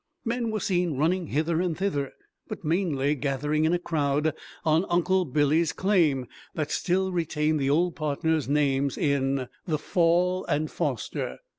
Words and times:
Men 0.25 0.49
were 0.49 0.59
seen 0.59 0.97
running 0.97 1.27
hither 1.27 1.61
and 1.61 1.77
thither, 1.77 2.13
but 2.47 2.63
mainly 2.63 3.13
gathering 3.13 3.65
in 3.65 3.73
a 3.73 3.77
crowd 3.77 4.33
on 4.65 4.83
Uncle 4.89 5.25
Billy's 5.25 5.71
claim, 5.73 6.25
that 6.55 6.71
still 6.71 7.11
retained 7.11 7.59
the 7.59 7.69
old 7.69 7.95
partners' 7.95 8.49
names 8.49 8.97
in 8.97 9.47
"The 9.67 9.77
Fall 9.77 10.43
and 10.45 10.71
Foster." 10.71 11.37